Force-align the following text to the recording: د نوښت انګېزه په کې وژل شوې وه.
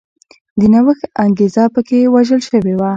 د 0.59 0.61
نوښت 0.73 1.03
انګېزه 1.23 1.63
په 1.73 1.79
کې 1.87 2.11
وژل 2.13 2.41
شوې 2.49 2.73
وه. 2.79 2.89